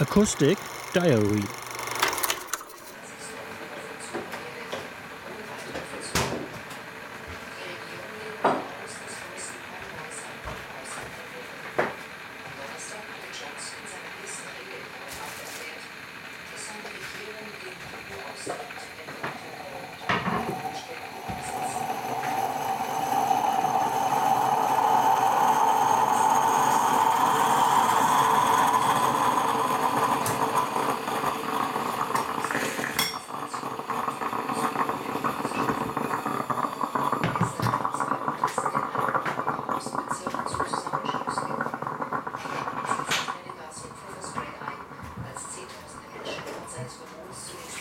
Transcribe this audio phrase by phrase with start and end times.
[0.00, 0.56] Acoustic
[0.92, 1.67] Diary
[46.78, 47.77] sexual abuse.